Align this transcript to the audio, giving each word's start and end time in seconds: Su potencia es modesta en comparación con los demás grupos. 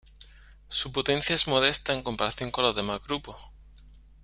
Su 0.67 0.91
potencia 0.91 1.35
es 1.35 1.47
modesta 1.47 1.93
en 1.93 2.01
comparación 2.01 2.49
con 2.49 2.63
los 2.63 2.75
demás 2.75 3.03
grupos. 3.05 3.37